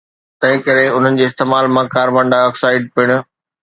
تنهنڪري 0.43 0.85
انهن 0.93 1.21
جي 1.21 1.27
استعمال 1.33 1.71
مان 1.77 1.95
ڪاربان 1.95 2.35
ڊاءِ 2.35 2.51
آڪسائيڊ 2.51 2.93
پڻ 2.95 3.19